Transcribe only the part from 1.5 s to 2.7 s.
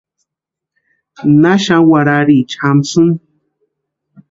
xani warhariecha